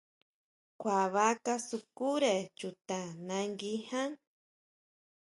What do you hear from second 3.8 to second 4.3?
ján.